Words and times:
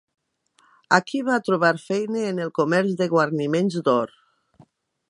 Aquí 0.97 1.21
va 1.27 1.35
trobar 1.49 1.71
feina 1.83 2.25
en 2.31 2.43
el 2.47 2.51
comerç 2.61 2.99
de 3.03 3.09
guarniments 3.13 3.79
d'or. 3.89 4.19